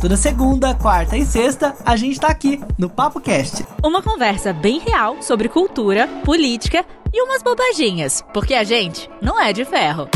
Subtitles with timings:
[0.00, 3.64] Toda segunda, quarta e sexta, a gente tá aqui no Papo Cast.
[3.82, 9.54] Uma conversa bem real sobre cultura, política e umas bobaginhas, porque a gente não é
[9.54, 10.08] de ferro.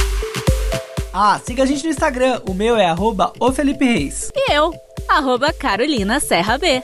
[1.14, 4.30] Ah, siga a gente no Instagram, o meu é arroba o Felipe Reis.
[4.36, 4.72] E eu,
[5.08, 6.82] arroba Carolina Serra B.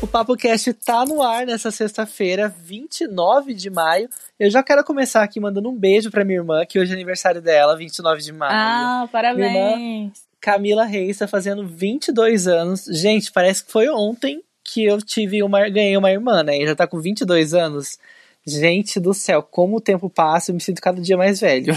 [0.00, 4.08] O Papo Cast tá no ar nessa sexta-feira, 29 de maio.
[4.38, 7.42] Eu já quero começar aqui mandando um beijo pra minha irmã, que hoje é aniversário
[7.42, 8.52] dela, 29 de maio.
[8.54, 10.25] Ah, parabéns!
[10.46, 12.84] Camila Reis está fazendo 22 anos.
[12.84, 16.56] Gente, parece que foi ontem que eu tive uma, ganhei uma irmã, né?
[16.56, 17.98] E já tá com 22 anos.
[18.46, 21.74] Gente do céu, como o tempo passa, eu me sinto cada dia mais velho.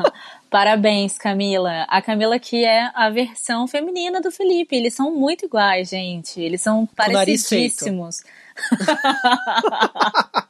[0.48, 1.82] Parabéns, Camila.
[1.90, 4.74] A Camila que é a versão feminina do Felipe.
[4.74, 6.40] Eles são muito iguais, gente.
[6.40, 8.22] Eles são parecidíssimos.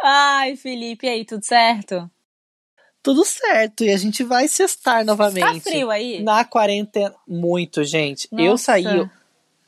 [0.00, 2.08] Ai, Felipe, e aí, tudo certo?
[3.08, 5.62] Tudo certo, e a gente vai sextar novamente.
[5.62, 6.22] Tá frio aí?
[6.22, 8.28] Na quarentena, muito, gente.
[8.30, 8.44] Nossa.
[8.44, 9.10] Eu saí,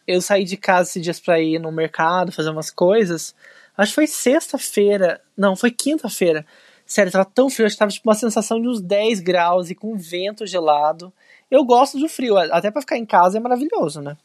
[0.06, 3.34] eu saí de casa esses dias pra ir no mercado, fazer umas coisas.
[3.74, 5.22] Acho que foi sexta-feira.
[5.34, 6.44] Não, foi quinta-feira.
[6.84, 9.74] Sério, tava tão frio, acho que tava tipo uma sensação de uns 10 graus e
[9.74, 11.10] com vento gelado.
[11.50, 14.18] Eu gosto do frio, até para ficar em casa é maravilhoso, né?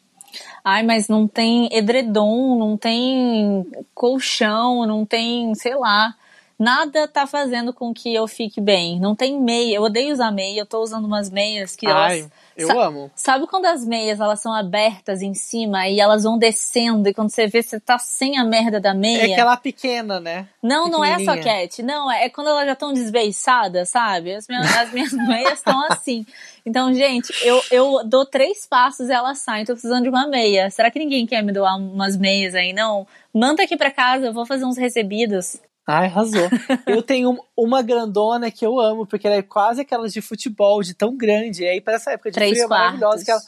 [0.61, 6.13] Ai, mas não tem edredom, não tem colchão, não tem, sei lá
[6.57, 8.99] nada tá fazendo com que eu fique bem.
[8.99, 9.75] Não tem meia.
[9.75, 10.61] Eu odeio usar meia.
[10.61, 12.31] Eu tô usando umas meias que Ai, elas.
[12.57, 13.11] Eu Sa amo.
[13.15, 17.29] Sabe quando as meias elas são abertas em cima e elas vão descendo e quando
[17.29, 19.27] você vê você tá sem a merda da meia?
[19.27, 20.47] É aquela pequena, né?
[20.63, 21.83] Não, não é soquete.
[21.83, 24.33] Não, é quando elas já estão desbeiçadas, sabe?
[24.33, 26.25] As minhas, as minhas meias estão assim.
[26.65, 29.65] Então, gente, eu, eu dou três passos e elas saem.
[29.65, 30.69] Tô precisando de uma meia.
[30.69, 33.05] Será que ninguém quer me doar umas meias aí, não?
[33.33, 35.57] Manda aqui pra casa, eu vou fazer uns recebidos.
[35.87, 36.49] Ai, arrasou.
[36.87, 40.95] eu tenho uma grandona que eu amo, porque ela é quase aquelas de futebol, de
[40.95, 41.63] tão grande.
[41.63, 43.41] E aí, para essa época de Três frio, é maravilhosa que ela,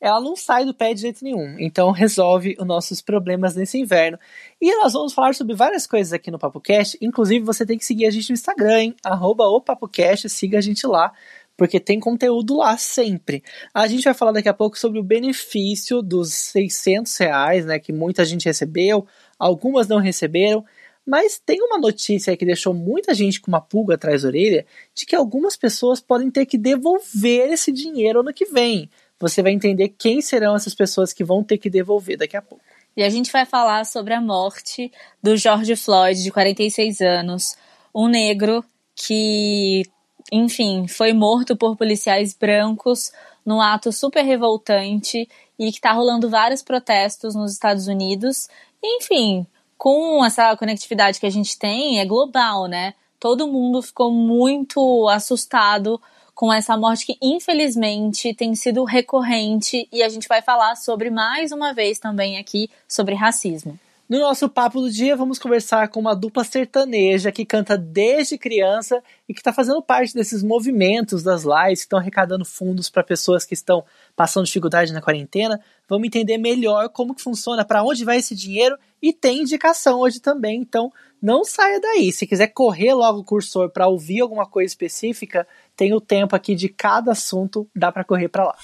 [0.00, 1.56] ela não sai do pé de jeito nenhum.
[1.58, 4.18] Então, resolve os nossos problemas nesse inverno.
[4.60, 6.98] E nós vamos falar sobre várias coisas aqui no PapoCast.
[7.00, 8.96] Inclusive, você tem que seguir a gente no Instagram, hein?
[9.04, 11.12] Arroba o PapoCast, siga a gente lá.
[11.56, 13.42] Porque tem conteúdo lá sempre.
[13.74, 17.78] A gente vai falar daqui a pouco sobre o benefício dos 600 reais, né?
[17.78, 19.06] Que muita gente recebeu,
[19.38, 20.64] algumas não receberam.
[21.08, 25.06] Mas tem uma notícia que deixou muita gente com uma pulga atrás da orelha de
[25.06, 28.90] que algumas pessoas podem ter que devolver esse dinheiro ano que vem.
[29.18, 32.62] Você vai entender quem serão essas pessoas que vão ter que devolver daqui a pouco.
[32.94, 34.92] E a gente vai falar sobre a morte
[35.22, 37.56] do George Floyd, de 46 anos,
[37.94, 38.62] um negro
[38.94, 39.84] que,
[40.30, 43.12] enfim, foi morto por policiais brancos
[43.46, 45.26] num ato super revoltante
[45.58, 48.46] e que está rolando vários protestos nos Estados Unidos.
[48.84, 49.46] Enfim,
[49.78, 52.94] com essa conectividade que a gente tem, é global, né?
[53.20, 56.00] Todo mundo ficou muito assustado
[56.34, 61.52] com essa morte que infelizmente tem sido recorrente e a gente vai falar sobre mais
[61.52, 63.78] uma vez também aqui sobre racismo.
[64.08, 69.02] No nosso papo do dia, vamos conversar com uma dupla sertaneja que canta desde criança
[69.28, 73.44] e que está fazendo parte desses movimentos das lives que estão arrecadando fundos para pessoas
[73.44, 73.84] que estão
[74.16, 75.60] passando dificuldade na quarentena.
[75.86, 80.20] Vamos entender melhor como que funciona, para onde vai esse dinheiro e tem indicação hoje
[80.20, 80.58] também.
[80.58, 80.90] Então,
[81.20, 82.10] não saia daí.
[82.10, 85.46] Se quiser correr logo o cursor para ouvir alguma coisa específica,
[85.76, 88.56] tem o tempo aqui de cada assunto, dá para correr para lá.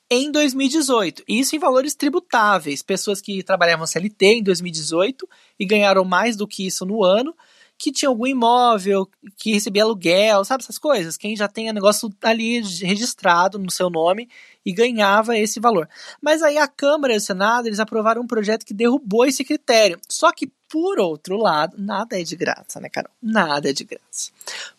[0.10, 1.24] em 2018.
[1.28, 2.82] Isso em valores tributáveis.
[2.82, 5.28] Pessoas que trabalhavam CLT em 2018
[5.60, 7.36] e ganharam mais do que isso no ano,
[7.80, 11.16] que tinha algum imóvel, que recebia aluguel, sabe essas coisas?
[11.16, 14.28] Quem já tem o negócio ali registrado no seu nome
[14.66, 15.88] e ganhava esse valor.
[16.22, 19.98] Mas aí a Câmara e o Senado, eles aprovaram um projeto que derrubou esse critério.
[20.10, 23.14] Só que, por outro lado, nada é de graça, né, Carol?
[23.22, 24.32] Nada é de graça.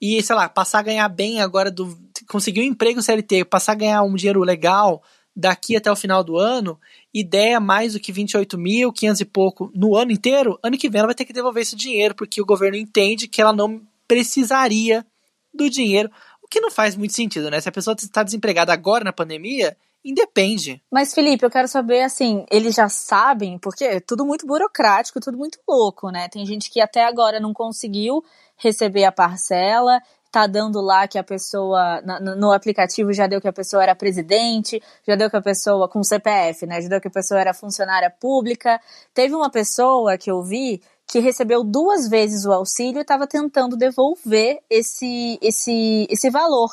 [0.00, 1.96] e, sei lá, passar a ganhar bem agora, do
[2.28, 5.02] conseguir um emprego CLT, passar a ganhar um dinheiro legal
[5.34, 6.78] daqui até o final do ano,
[7.14, 10.98] ideia mais do que 28 mil, 500 e pouco no ano inteiro, ano que vem
[10.98, 15.06] ela vai ter que devolver esse dinheiro, porque o governo entende que ela não precisaria
[15.54, 16.10] do dinheiro,
[16.42, 17.60] o que não faz muito sentido, né?
[17.60, 20.82] Se a pessoa está desempregada agora na pandemia, independe.
[20.90, 25.36] Mas, Felipe, eu quero saber, assim, eles já sabem, porque é tudo muito burocrático, tudo
[25.36, 26.28] muito louco, né?
[26.28, 28.24] Tem gente que até agora não conseguiu
[28.58, 30.00] receber a parcela,
[30.30, 32.02] tá dando lá que a pessoa,
[32.36, 36.02] no aplicativo já deu que a pessoa era presidente, já deu que a pessoa, com
[36.02, 38.80] CPF, né, já deu que a pessoa era funcionária pública.
[39.14, 43.76] Teve uma pessoa que eu vi que recebeu duas vezes o auxílio e estava tentando
[43.76, 46.68] devolver esse, esse, esse valor.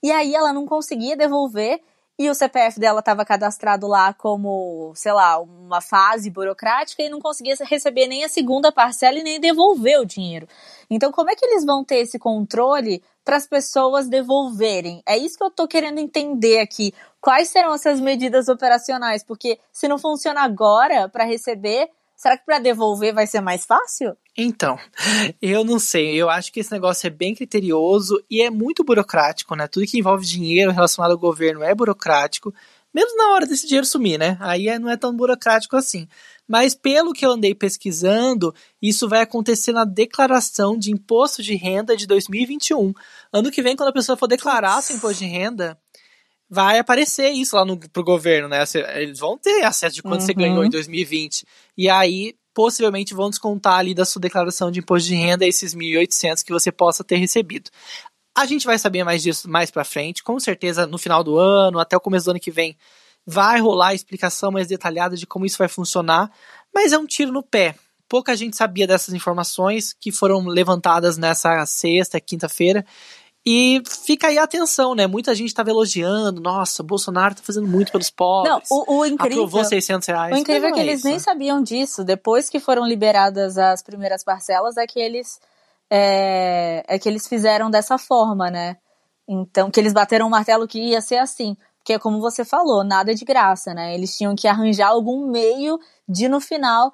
[0.00, 1.80] E aí ela não conseguia devolver
[2.20, 7.18] e o CPF dela estava cadastrado lá como, sei lá, uma fase burocrática e não
[7.18, 10.46] conseguia receber nem a segunda parcela e nem devolver o dinheiro.
[10.90, 15.02] Então, como é que eles vão ter esse controle para as pessoas devolverem?
[15.06, 16.92] É isso que eu estou querendo entender aqui.
[17.22, 19.24] Quais serão essas medidas operacionais?
[19.24, 21.88] Porque se não funciona agora para receber,
[22.20, 24.14] será que para devolver vai ser mais fácil?
[24.36, 24.78] Então,
[25.40, 26.14] eu não sei.
[26.14, 29.66] Eu acho que esse negócio é bem criterioso e é muito burocrático, né?
[29.66, 32.52] Tudo que envolve dinheiro relacionado ao governo é burocrático,
[32.92, 34.36] menos na hora desse dinheiro sumir, né?
[34.38, 36.06] Aí é, não é tão burocrático assim.
[36.46, 41.96] Mas pelo que eu andei pesquisando, isso vai acontecer na declaração de imposto de renda
[41.96, 42.92] de 2021.
[43.32, 45.78] Ano que vem, quando a pessoa for declarar seu imposto de renda,
[46.50, 48.64] vai aparecer isso lá no, pro governo, né?
[48.96, 50.26] Eles vão ter acesso de quanto uhum.
[50.26, 51.46] você ganhou em 2020.
[51.78, 56.42] E aí possivelmente vão descontar ali da sua declaração de imposto de renda esses 1.800
[56.42, 57.70] que você possa ter recebido.
[58.36, 61.78] A gente vai saber mais disso mais para frente, com certeza no final do ano,
[61.78, 62.76] até o começo do ano que vem,
[63.24, 66.30] vai rolar a explicação mais detalhada de como isso vai funcionar,
[66.74, 67.76] mas é um tiro no pé.
[68.08, 72.84] Pouca gente sabia dessas informações que foram levantadas nessa sexta, quinta-feira,
[73.44, 75.06] e fica aí a atenção, né?
[75.06, 76.40] Muita gente estava elogiando.
[76.40, 78.52] Nossa, o Bolsonaro tá fazendo muito pelos pobres.
[78.52, 79.44] Não, o, o incrível.
[79.44, 80.34] Aprovou 600 reais.
[80.34, 82.04] O incrível é que é eles nem sabiam disso.
[82.04, 85.40] Depois que foram liberadas as primeiras parcelas, é que eles.
[85.90, 88.76] É, é que eles fizeram dessa forma, né?
[89.26, 91.56] Então, que eles bateram o martelo que ia ser assim.
[91.78, 93.94] Porque, como você falou, nada é de graça, né?
[93.94, 96.92] Eles tinham que arranjar algum meio de, no final,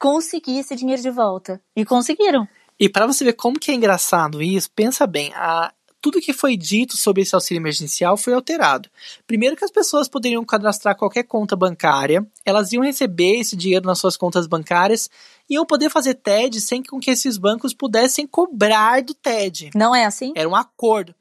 [0.00, 1.60] conseguir esse dinheiro de volta.
[1.76, 2.48] E conseguiram.
[2.78, 6.56] E para você ver como que é engraçado isso, pensa bem, a, tudo que foi
[6.56, 8.88] dito sobre esse auxílio emergencial foi alterado.
[9.26, 13.98] Primeiro que as pessoas poderiam cadastrar qualquer conta bancária, elas iam receber esse dinheiro nas
[13.98, 15.10] suas contas bancárias
[15.48, 19.70] e iam poder fazer TED sem que esses bancos pudessem cobrar do TED.
[19.74, 20.32] Não é assim?
[20.36, 21.14] Era um acordo.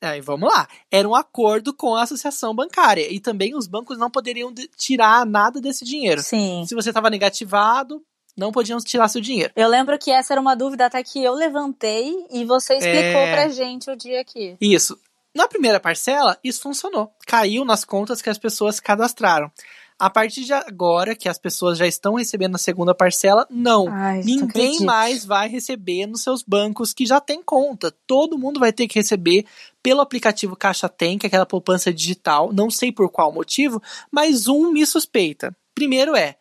[0.00, 0.68] Aí vamos lá.
[0.90, 3.10] Era um acordo com a associação bancária.
[3.10, 6.22] E também os bancos não poderiam tirar nada desse dinheiro.
[6.22, 6.64] Sim.
[6.66, 8.02] Se você estava negativado,
[8.36, 9.52] não podiam tirar seu dinheiro.
[9.56, 13.32] Eu lembro que essa era uma dúvida até que eu levantei e você explicou é...
[13.32, 14.56] pra gente o dia aqui.
[14.60, 14.98] Isso.
[15.34, 17.12] Na primeira parcela, isso funcionou.
[17.26, 19.50] Caiu nas contas que as pessoas cadastraram.
[19.98, 23.86] A partir de agora, que as pessoas já estão recebendo na segunda parcela, não.
[23.88, 27.94] Ai, Ninguém mais vai receber nos seus bancos que já tem conta.
[28.06, 29.44] Todo mundo vai ter que receber
[29.82, 32.52] pelo aplicativo Caixa Tem, que é aquela poupança digital.
[32.52, 35.56] Não sei por qual motivo, mas um me suspeita.
[35.74, 36.36] Primeiro é,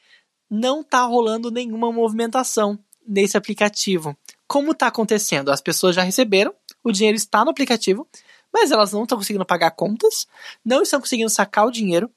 [0.55, 4.15] não está rolando nenhuma movimentação nesse aplicativo.
[4.47, 5.49] Como está acontecendo?
[5.49, 8.07] As pessoas já receberam, o dinheiro está no aplicativo,
[8.53, 10.27] mas elas não estão conseguindo pagar contas,
[10.63, 12.07] não estão conseguindo sacar o dinheiro,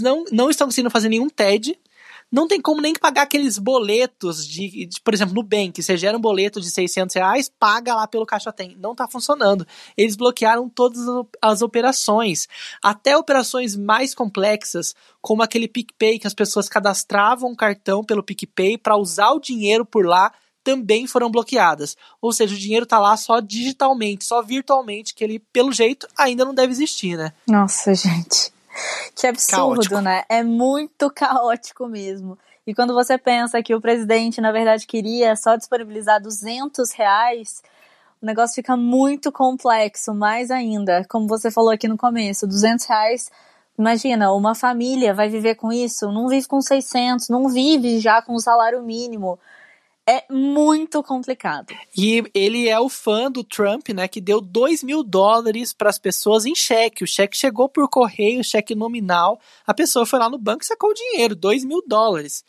[0.00, 1.78] não, não estão conseguindo fazer nenhum TED,
[2.32, 6.16] não tem como nem pagar aqueles boletos de, de por exemplo, no Bank, você gera
[6.16, 8.74] um boleto de 600 reais, paga lá pelo Caixa Tem.
[8.80, 9.66] Não tá funcionando.
[9.94, 11.02] Eles bloquearam todas
[11.42, 12.48] as operações,
[12.82, 18.78] até operações mais complexas, como aquele PicPay que as pessoas cadastravam um cartão pelo PicPay
[18.78, 20.32] para usar o dinheiro por lá,
[20.64, 21.96] também foram bloqueadas.
[22.20, 26.44] Ou seja, o dinheiro tá lá só digitalmente, só virtualmente, que ele, pelo jeito, ainda
[26.44, 27.32] não deve existir, né?
[27.46, 28.52] Nossa, gente.
[29.14, 30.00] Que absurdo, caótico.
[30.00, 30.22] né?
[30.28, 32.38] É muito caótico mesmo.
[32.66, 37.62] E quando você pensa que o presidente, na verdade, queria só disponibilizar 200 reais,
[38.20, 41.04] o negócio fica muito complexo, mais ainda.
[41.08, 43.30] Como você falou aqui no começo, 200 reais,
[43.76, 46.10] imagina, uma família vai viver com isso?
[46.12, 49.38] Não vive com 600, não vive já com o salário mínimo
[50.08, 51.74] é muito complicado.
[51.96, 55.98] E ele é o fã do Trump, né, que deu 2 mil dólares para as
[55.98, 57.04] pessoas em cheque.
[57.04, 59.40] O cheque chegou por correio, cheque nominal.
[59.66, 62.44] A pessoa foi lá no banco e sacou o dinheiro, 2 mil dólares.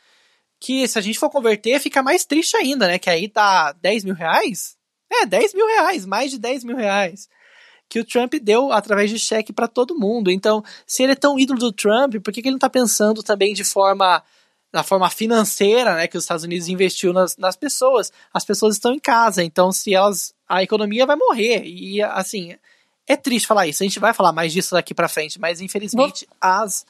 [0.59, 2.97] Que se a gente for converter, fica mais triste ainda, né?
[2.97, 4.75] Que aí tá 10 mil reais?
[5.11, 7.29] É, 10 mil reais, mais de 10 mil reais.
[7.87, 10.31] Que o Trump deu através de cheque para todo mundo.
[10.31, 13.21] Então, se ele é tão ídolo do Trump, por que, que ele não tá pensando
[13.21, 14.23] também de forma
[14.73, 18.91] da forma financeira, né, que os Estados Unidos investiu nas, nas pessoas, as pessoas estão
[18.91, 22.55] em casa, então se elas, a economia vai morrer, e assim,
[23.07, 26.25] é triste falar isso, a gente vai falar mais disso daqui para frente, mas infelizmente
[26.27, 26.37] Vou...
[26.41, 26.87] as,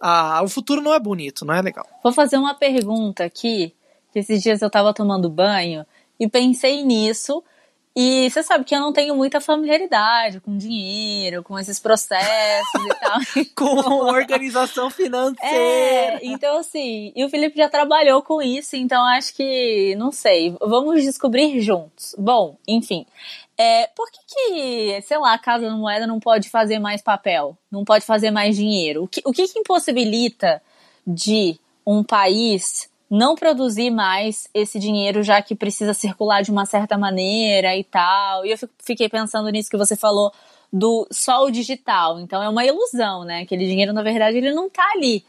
[0.00, 1.86] a, o futuro não é bonito, não é legal.
[2.02, 3.72] Vou fazer uma pergunta aqui,
[4.12, 5.86] que esses dias eu tava tomando banho,
[6.18, 7.44] e pensei nisso,
[7.94, 12.94] e você sabe que eu não tenho muita familiaridade com dinheiro, com esses processos e
[13.00, 13.18] tal.
[13.56, 16.16] com organização financeira.
[16.16, 20.56] É, então assim, e o Felipe já trabalhou com isso, então acho que, não sei,
[20.60, 22.14] vamos descobrir juntos.
[22.16, 23.06] Bom, enfim.
[23.58, 27.58] É, por que, que, sei lá, a Casa da Moeda não pode fazer mais papel?
[27.70, 29.02] Não pode fazer mais dinheiro?
[29.02, 30.62] O que, o que, que impossibilita
[31.06, 36.96] de um país não produzir mais esse dinheiro, já que precisa circular de uma certa
[36.96, 38.46] maneira e tal.
[38.46, 40.32] E eu fiquei pensando nisso que você falou
[40.72, 42.20] do só o digital.
[42.20, 43.40] Então é uma ilusão, né?
[43.40, 45.24] Aquele dinheiro, na verdade, ele não tá ali.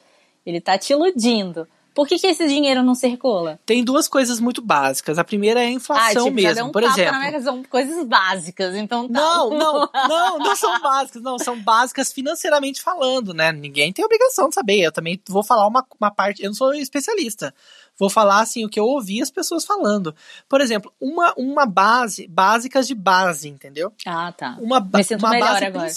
[0.45, 1.67] Ele tá te iludindo.
[1.93, 3.59] Por que, que esse dinheiro não circula?
[3.65, 5.17] Tem duas coisas muito básicas.
[5.17, 6.67] A primeira é a inflação tipo, mesmo.
[6.67, 7.19] Um por exemplo.
[7.19, 9.19] Minha são coisas básicas, então tá.
[9.19, 13.51] Não, não, não, não são básicas, não, são básicas financeiramente falando, né?
[13.51, 14.79] Ninguém tem obrigação de saber.
[14.79, 16.41] Eu também vou falar uma, uma parte.
[16.41, 17.53] Eu não sou especialista.
[17.97, 20.15] Vou falar assim o que eu ouvi as pessoas falando.
[20.47, 23.93] Por exemplo, uma, uma base, básicas de base, entendeu?
[24.05, 24.57] Ah, tá.
[24.61, 25.91] Uma, Me sinto uma melhor base agora.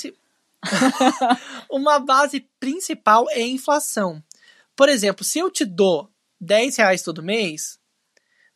[1.70, 4.22] uma base principal é a inflação.
[4.76, 6.08] Por exemplo, se eu te dou
[6.40, 7.78] 10 reais todo mês,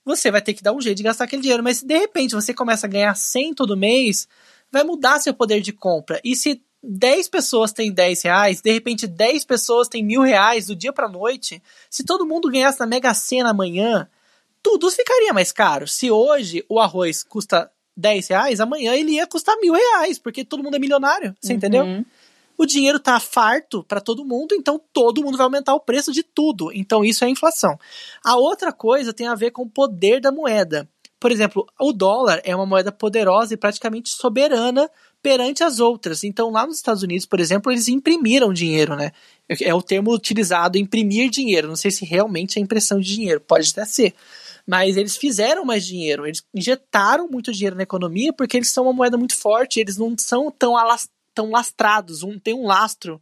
[0.04, 1.62] você vai ter que dar um jeito de gastar aquele dinheiro.
[1.62, 4.26] Mas se de repente você começa a ganhar 100 todo mês,
[4.70, 6.20] vai mudar seu poder de compra.
[6.24, 10.76] E se 10 pessoas têm 10 reais, de repente 10 pessoas têm mil reais do
[10.76, 14.08] dia pra noite, se todo mundo ganhasse na Mega Sena amanhã,
[14.62, 15.86] tudo ficaria mais caro.
[15.86, 20.62] Se hoje o arroz custa 10 reais, amanhã ele ia custar mil reais, porque todo
[20.62, 21.34] mundo é milionário.
[21.40, 21.56] Você uhum.
[21.56, 22.04] entendeu?
[22.58, 26.24] O dinheiro tá farto para todo mundo, então todo mundo vai aumentar o preço de
[26.24, 26.72] tudo.
[26.74, 27.78] Então isso é inflação.
[28.24, 30.88] A outra coisa tem a ver com o poder da moeda.
[31.20, 34.90] Por exemplo, o dólar é uma moeda poderosa e praticamente soberana
[35.22, 36.22] perante as outras.
[36.22, 39.10] Então, lá nos Estados Unidos, por exemplo, eles imprimiram dinheiro, né?
[39.60, 41.66] É o termo utilizado, imprimir dinheiro.
[41.66, 44.14] Não sei se realmente é impressão de dinheiro, pode até ser.
[44.64, 48.92] Mas eles fizeram mais dinheiro, eles injetaram muito dinheiro na economia porque eles são uma
[48.92, 50.76] moeda muito forte, eles não são tão
[51.38, 53.20] estão lastrados, um tem um lastro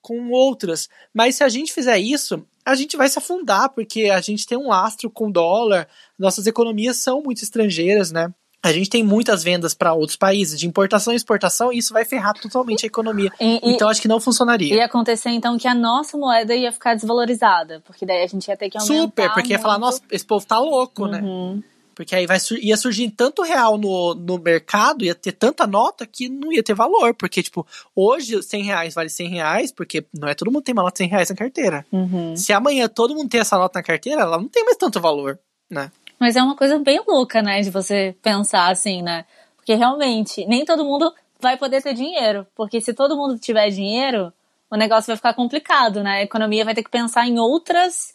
[0.00, 0.88] com outras.
[1.14, 4.58] Mas se a gente fizer isso, a gente vai se afundar, porque a gente tem
[4.58, 5.86] um lastro com dólar,
[6.18, 8.32] nossas economias são muito estrangeiras, né?
[8.64, 12.04] A gente tem muitas vendas para outros países, de importação e exportação, e isso vai
[12.04, 13.30] ferrar totalmente a economia.
[13.40, 14.76] E, então acho que não funcionaria.
[14.76, 18.56] Ia acontecer então que a nossa moeda ia ficar desvalorizada, porque daí a gente ia
[18.56, 18.94] ter que aumentar.
[18.94, 19.50] Super, porque muito.
[19.50, 21.20] ia falar, nossa, esse povo tá louco, né?
[21.20, 21.56] uhum.
[21.56, 21.62] né?
[21.94, 26.28] Porque aí vai, ia surgir tanto real no, no mercado, ia ter tanta nota que
[26.28, 27.14] não ia ter valor.
[27.14, 30.82] Porque, tipo, hoje 100 reais vale 100 reais, porque não é todo mundo tem uma
[30.82, 31.86] nota de 100 reais na carteira.
[31.92, 32.36] Uhum.
[32.36, 35.38] Se amanhã todo mundo tem essa nota na carteira, ela não tem mais tanto valor,
[35.70, 35.90] né?
[36.18, 39.24] Mas é uma coisa bem louca, né, de você pensar assim, né?
[39.56, 42.46] Porque realmente, nem todo mundo vai poder ter dinheiro.
[42.54, 44.32] Porque se todo mundo tiver dinheiro,
[44.70, 46.18] o negócio vai ficar complicado, né?
[46.18, 48.12] A economia vai ter que pensar em outras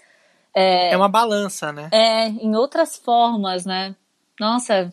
[0.57, 1.89] é, é uma balança, né?
[1.93, 3.95] É, em outras formas, né?
[4.39, 4.91] Nossa.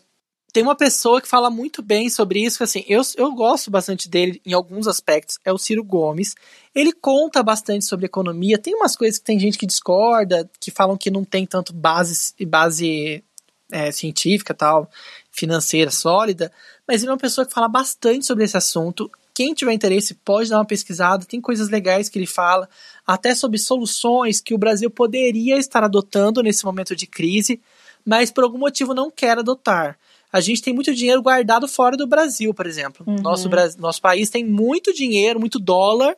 [0.53, 4.09] Tem uma pessoa que fala muito bem sobre isso, que assim, eu, eu gosto bastante
[4.09, 6.35] dele em alguns aspectos, é o Ciro Gomes.
[6.75, 10.99] Ele conta bastante sobre economia, tem umas coisas que tem gente que discorda, que falam
[10.99, 13.25] que não tem tanto base, base
[13.73, 14.89] é, científica tal,
[15.33, 16.53] financeira sólida,
[16.87, 19.11] mas ele é uma pessoa que fala bastante sobre esse assunto.
[19.35, 22.69] quem tiver interesse pode dar uma pesquisada, tem coisas legais que ele fala,
[23.07, 27.61] até sobre soluções que o Brasil poderia estar adotando nesse momento de crise,
[28.05, 29.99] mas por algum motivo não quer adotar.
[30.33, 33.05] A gente tem muito dinheiro guardado fora do Brasil, por exemplo.
[33.07, 33.17] Uhum.
[33.23, 36.17] Nosso, nosso país tem muito dinheiro, muito dólar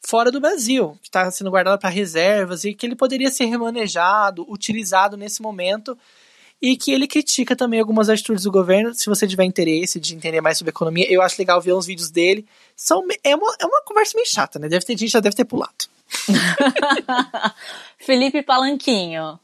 [0.00, 4.46] fora do Brasil, que está sendo guardado para reservas e que ele poderia ser remanejado,
[4.50, 5.96] utilizado nesse momento
[6.60, 8.94] e que ele critica também algumas atitudes do governo.
[8.94, 12.10] Se você tiver interesse de entender mais sobre economia, eu acho legal ver uns vídeos
[12.10, 12.46] dele.
[12.76, 14.68] São, é, uma, é uma conversa meio chata, né?
[14.68, 15.88] Deve ter gente já deve ter pulado.
[17.98, 19.38] Felipe Palanquinho.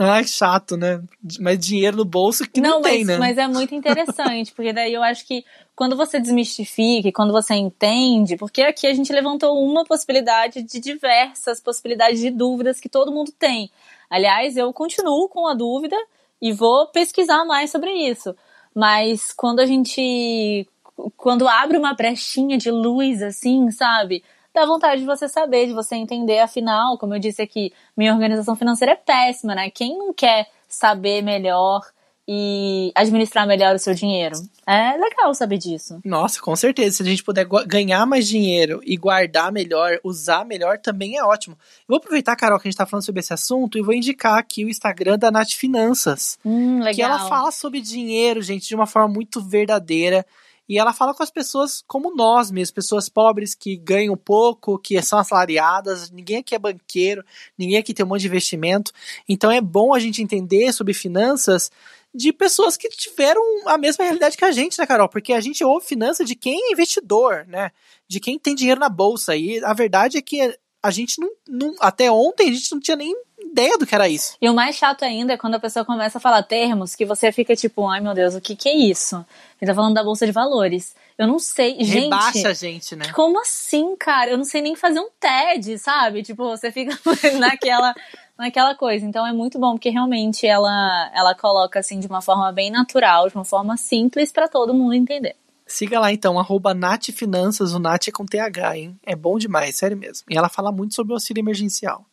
[0.00, 1.02] Ai, chato, né?
[1.40, 3.18] Mas dinheiro no bolso que não, não tem, mas, né?
[3.18, 5.44] Mas é muito interessante, porque daí eu acho que
[5.74, 11.60] quando você desmistifica, quando você entende, porque aqui a gente levantou uma possibilidade de diversas
[11.60, 13.72] possibilidades de dúvidas que todo mundo tem.
[14.08, 15.96] Aliás, eu continuo com a dúvida
[16.40, 18.34] e vou pesquisar mais sobre isso.
[18.74, 20.68] Mas quando a gente.
[21.16, 24.24] Quando abre uma brechinha de luz, assim, sabe?
[24.52, 26.40] Dá vontade de você saber, de você entender.
[26.40, 29.70] Afinal, como eu disse aqui, minha organização financeira é péssima, né?
[29.70, 31.82] Quem não quer saber melhor
[32.30, 34.36] e administrar melhor o seu dinheiro.
[34.66, 35.98] É legal saber disso.
[36.04, 36.98] Nossa, com certeza.
[36.98, 41.56] Se a gente puder ganhar mais dinheiro e guardar melhor, usar melhor, também é ótimo.
[41.88, 44.62] vou aproveitar, Carol, que a gente tá falando sobre esse assunto e vou indicar aqui
[44.62, 46.38] o Instagram da Nath Finanças.
[46.44, 46.94] Hum, legal.
[46.94, 50.26] Que ela fala sobre dinheiro, gente, de uma forma muito verdadeira.
[50.68, 55.00] E ela fala com as pessoas como nós mesmos, pessoas pobres que ganham pouco, que
[55.00, 57.24] são assalariadas, ninguém aqui é banqueiro,
[57.56, 58.92] ninguém aqui tem um monte de investimento.
[59.26, 61.70] Então é bom a gente entender sobre finanças
[62.14, 65.08] de pessoas que tiveram a mesma realidade que a gente, né, Carol?
[65.08, 67.70] Porque a gente ouve finanças de quem é investidor, né?
[68.08, 69.36] De quem tem dinheiro na bolsa.
[69.36, 72.96] E a verdade é que a gente não, não, Até ontem a gente não tinha
[72.96, 74.36] nem ideia do que era isso.
[74.40, 77.32] E o mais chato ainda é quando a pessoa começa a falar termos que você
[77.32, 79.24] fica tipo, ai meu Deus, o que que é isso?
[79.60, 80.94] Ele tá falando da bolsa de valores.
[81.16, 82.04] Eu não sei, gente.
[82.04, 83.12] Rebaixa a gente, né?
[83.12, 84.30] Como assim, cara?
[84.30, 86.22] Eu não sei nem fazer um TED, sabe?
[86.22, 86.96] Tipo, você fica
[87.38, 87.94] naquela
[88.38, 89.04] naquela coisa.
[89.04, 93.28] Então é muito bom porque realmente ela ela coloca assim de uma forma bem natural,
[93.28, 95.34] de uma forma simples para todo mundo entender.
[95.66, 98.98] Siga lá então, arroba Nath Finanças, o Nath é com TH, hein?
[99.04, 100.24] É bom demais, sério mesmo.
[100.30, 102.06] E ela fala muito sobre o auxílio emergencial.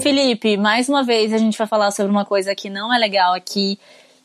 [0.00, 3.34] Felipe, mais uma vez a gente vai falar sobre uma coisa que não é legal
[3.34, 3.78] aqui,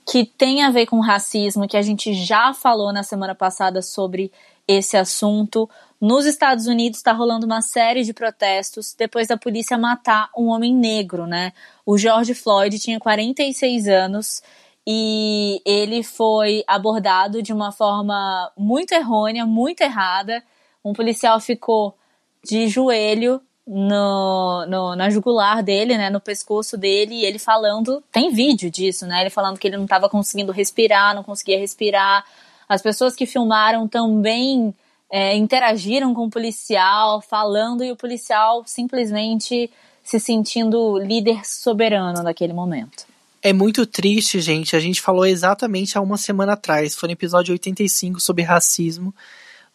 [0.09, 4.31] que tem a ver com racismo, que a gente já falou na semana passada sobre
[4.67, 5.69] esse assunto.
[5.99, 10.73] Nos Estados Unidos está rolando uma série de protestos depois da polícia matar um homem
[10.73, 11.53] negro, né?
[11.85, 14.43] O George Floyd tinha 46 anos
[14.85, 20.43] e ele foi abordado de uma forma muito errônea, muito errada.
[20.85, 21.97] Um policial ficou
[22.43, 28.31] de joelho no, no, na jugular dele, né, no pescoço dele, e ele falando, tem
[28.31, 32.23] vídeo disso, né, ele falando que ele não estava conseguindo respirar, não conseguia respirar.
[32.69, 34.73] As pessoas que filmaram também
[35.11, 39.69] é, interagiram com o policial, falando, e o policial simplesmente
[40.03, 43.05] se sentindo líder soberano naquele momento.
[43.41, 44.75] É muito triste, gente.
[44.75, 46.95] A gente falou exatamente há uma semana atrás.
[46.95, 49.13] Foi no episódio 85 sobre racismo.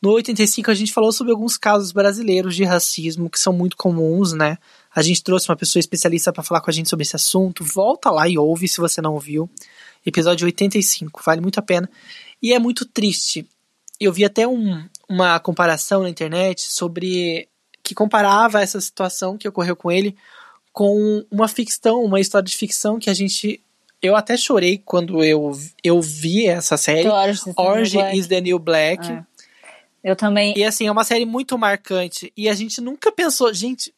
[0.00, 4.32] No 85 a gente falou sobre alguns casos brasileiros de racismo que são muito comuns,
[4.32, 4.58] né?
[4.94, 7.62] A gente trouxe uma pessoa especialista para falar com a gente sobre esse assunto.
[7.62, 9.48] Volta lá e ouve se você não ouviu.
[10.04, 11.88] Episódio 85, vale muito a pena.
[12.42, 13.46] E é muito triste.
[14.00, 17.48] Eu vi até um, uma comparação na internet sobre
[17.82, 20.16] que comparava essa situação que ocorreu com ele
[20.72, 23.60] com uma ficção, uma história de ficção que a gente
[24.00, 25.52] eu até chorei quando eu,
[25.84, 27.06] eu vi essa série.
[27.06, 29.08] Orange, Orange is the New Black.
[29.08, 29.24] É.
[30.02, 30.58] Eu também.
[30.58, 32.32] E assim, é uma série muito marcante.
[32.36, 33.94] E a gente nunca pensou, gente,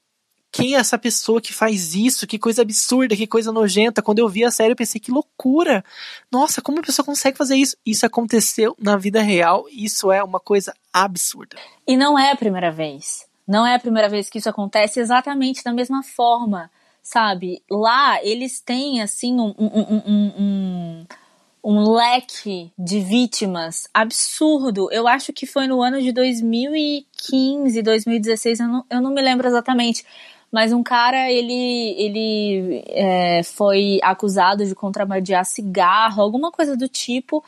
[0.55, 2.29] quem é essa pessoa que faz isso?
[2.29, 4.01] Que coisa absurda, que coisa nojenta.
[4.01, 5.85] Quando eu vi a série, eu pensei, que loucura!
[6.31, 7.77] Nossa, como a pessoa consegue fazer isso?
[7.85, 9.67] Isso aconteceu na vida real.
[9.69, 11.57] Isso é uma coisa absurda.
[11.85, 13.27] E não é a primeira vez.
[13.49, 16.71] Não é a primeira vez que isso acontece exatamente da mesma forma,
[17.03, 17.61] sabe?
[17.69, 21.07] Lá eles têm assim um, um, um, um
[21.65, 24.93] um leque de vítimas absurdo.
[24.93, 29.49] Eu acho que foi no ano de 2015, 2016, eu não, eu não me lembro
[29.49, 30.05] exatamente.
[30.55, 37.45] Mas um cara, ele, ele é, foi acusado de contrabandear cigarro, alguma coisa do tipo.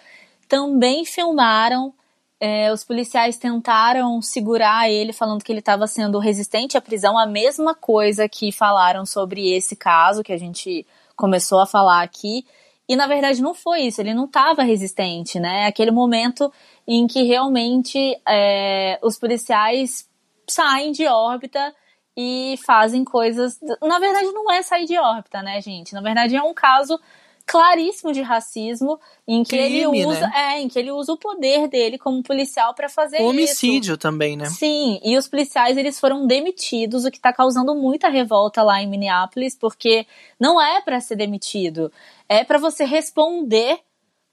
[0.49, 1.95] Também filmaram.
[2.40, 7.16] É, os policiais tentaram segurar ele, falando que ele estava sendo resistente à prisão.
[7.16, 12.45] A mesma coisa que falaram sobre esse caso que a gente começou a falar aqui.
[12.88, 15.66] E na verdade não foi isso, ele não estava resistente, né?
[15.66, 16.53] Aquele momento
[16.85, 20.09] em que realmente é, os policiais
[20.49, 21.73] saem de órbita
[22.16, 23.61] e fazem coisas.
[23.83, 25.92] Na verdade, não é sair de órbita, né, gente?
[25.92, 26.98] Na verdade, é um caso
[27.46, 30.33] claríssimo de racismo em que Crime, ele usa, né?
[30.35, 33.26] é, em que ele usa o poder dele como policial para fazer isso.
[33.26, 34.46] Homicídio também, né?
[34.46, 38.88] Sim, e os policiais eles foram demitidos, o que tá causando muita revolta lá em
[38.88, 40.07] Minneapolis, porque
[40.40, 41.92] não é para ser demitido,
[42.29, 43.79] é para você responder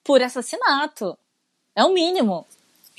[0.03, 1.15] por assassinato.
[1.75, 2.45] É o mínimo.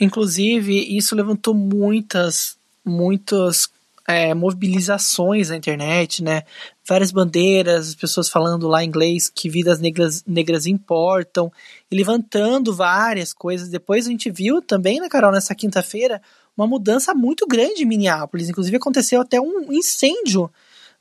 [0.01, 3.69] Inclusive, isso levantou muitas, muitas
[4.07, 6.43] é, mobilizações na internet, né?
[6.87, 11.51] Várias bandeiras, as pessoas falando lá em inglês que vidas negras, negras importam,
[11.91, 13.69] e levantando várias coisas.
[13.69, 16.21] Depois a gente viu também, né, Carol, nessa quinta-feira,
[16.57, 18.49] uma mudança muito grande em Minneapolis.
[18.49, 20.51] Inclusive aconteceu até um incêndio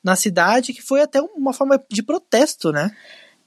[0.03, 2.91] na cidade, que foi até uma forma de protesto, né?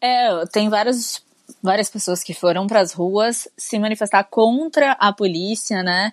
[0.01, 1.23] É, tem várias,
[1.63, 6.13] várias pessoas que foram para as ruas se manifestar contra a polícia, né?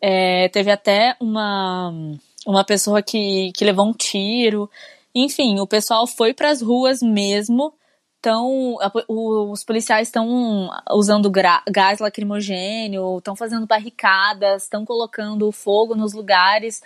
[0.00, 1.92] É, teve até uma,
[2.46, 4.70] uma pessoa que, que levou um tiro.
[5.14, 7.74] Enfim, o pessoal foi para as ruas mesmo.
[8.20, 8.76] Então,
[9.08, 16.82] os policiais estão usando gás lacrimogênio, estão fazendo barricadas, estão colocando fogo nos lugares,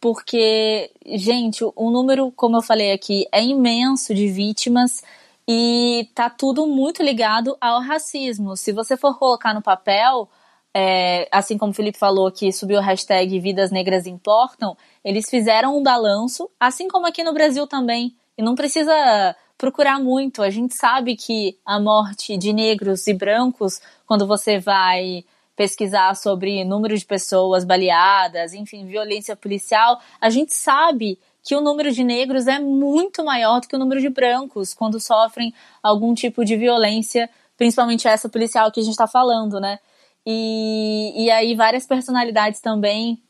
[0.00, 5.04] porque, gente, o número, como eu falei aqui, é imenso de vítimas
[5.46, 8.56] e tá tudo muito ligado ao racismo.
[8.56, 10.28] Se você for colocar no papel,
[10.74, 15.76] é, assim como o Felipe falou que subiu a hashtag Vidas Negras Importam, eles fizeram
[15.76, 18.14] um balanço, assim como aqui no Brasil também.
[18.36, 20.42] E não precisa procurar muito.
[20.42, 26.64] A gente sabe que a morte de negros e brancos, quando você vai pesquisar sobre
[26.64, 32.46] número de pessoas baleadas, enfim, violência policial, a gente sabe que o número de negros
[32.46, 37.28] é muito maior do que o número de brancos quando sofrem algum tipo de violência,
[37.56, 39.78] principalmente essa policial que a gente está falando, né?
[40.26, 43.20] E, e aí várias personalidades também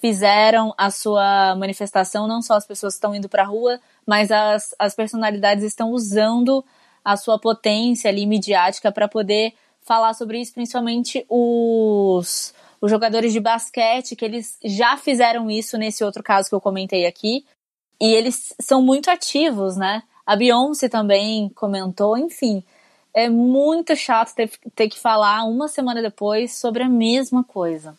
[0.00, 4.74] fizeram a sua manifestação, não só as pessoas estão indo para a rua, mas as,
[4.78, 6.64] as personalidades estão usando
[7.04, 13.40] a sua potência ali midiática para poder falar sobre isso, principalmente os, os jogadores de
[13.40, 17.44] basquete, que eles já fizeram isso nesse outro caso que eu comentei aqui,
[18.00, 20.02] e eles são muito ativos, né?
[20.26, 22.64] A Beyoncé também comentou, enfim.
[23.14, 27.96] É muito chato ter, ter que falar uma semana depois sobre a mesma coisa.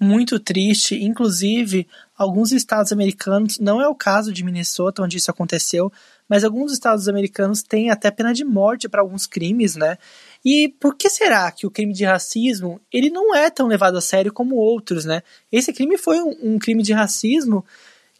[0.00, 1.02] Muito triste.
[1.02, 5.92] Inclusive, alguns estados americanos, não é o caso de Minnesota, onde isso aconteceu,
[6.28, 9.98] mas alguns estados americanos têm até pena de morte para alguns crimes, né?
[10.44, 14.00] E por que será que o crime de racismo ele não é tão levado a
[14.00, 15.22] sério como outros, né?
[15.52, 17.64] Esse crime foi um, um crime de racismo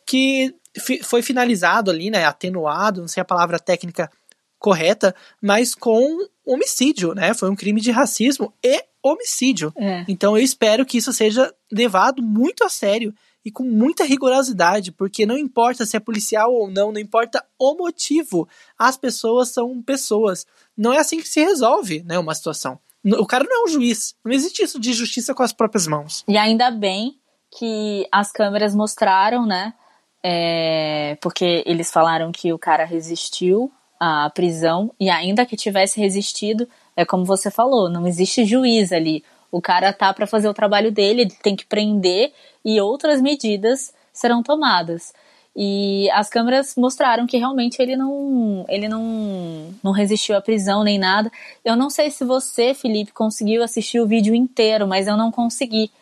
[0.07, 2.25] que fi, foi finalizado ali, né?
[2.25, 4.11] Atenuado, não sei a palavra técnica
[4.59, 7.35] correta, mas com homicídio, né?
[7.35, 9.73] Foi um crime de racismo e homicídio.
[9.77, 10.05] É.
[10.09, 15.27] Então eu espero que isso seja levado muito a sério e com muita rigorosidade, porque
[15.27, 18.49] não importa se é policial ou não, não importa o motivo.
[18.79, 20.47] As pessoas são pessoas.
[20.77, 22.79] Não é assim que se resolve, né, uma situação.
[23.05, 24.15] O cara não é um juiz.
[24.25, 26.25] Não existe isso de justiça com as próprias mãos.
[26.27, 27.19] E ainda bem
[27.59, 29.75] que as câmeras mostraram, né?
[30.23, 36.69] É, porque eles falaram que o cara resistiu à prisão e ainda que tivesse resistido,
[36.97, 39.25] é como você falou, não existe juiz ali.
[39.51, 42.33] O cara tá para fazer o trabalho dele, ele tem que prender
[42.65, 45.13] e outras medidas serão tomadas.
[45.57, 50.99] E as câmeras mostraram que realmente ele não, ele não, não resistiu à prisão nem
[50.99, 51.31] nada.
[51.65, 55.93] Eu não sei se você, Felipe, conseguiu assistir o vídeo inteiro, mas eu não consegui.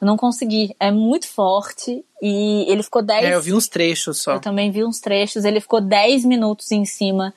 [0.00, 0.74] Eu não consegui.
[0.80, 4.34] É muito forte e ele ficou 10 É, eu vi uns trechos só.
[4.34, 5.44] eu também vi uns trechos.
[5.44, 7.34] Ele ficou 10 minutos em cima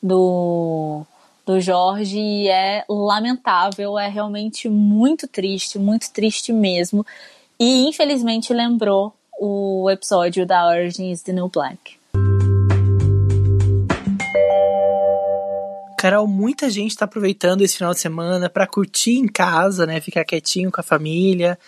[0.00, 1.02] do,
[1.44, 3.98] do Jorge e é lamentável.
[3.98, 7.04] É realmente muito triste, muito triste mesmo.
[7.58, 11.98] E infelizmente lembrou o episódio da Origin is the New Black.
[15.98, 20.00] Carol, muita gente tá aproveitando esse final de semana para curtir em casa, né?
[20.02, 21.58] Ficar quietinho com a família.